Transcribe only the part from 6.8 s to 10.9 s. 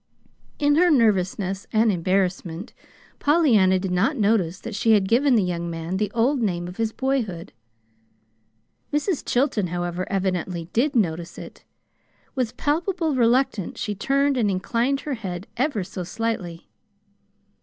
boyhood. Mrs. Chilton, however, evidently